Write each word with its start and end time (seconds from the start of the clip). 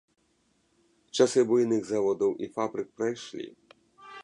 Часы 1.19 1.43
буйных 1.51 1.81
заводаў 1.91 2.31
і 2.47 2.51
фабрык 2.57 2.87
прайшлі. 2.97 3.47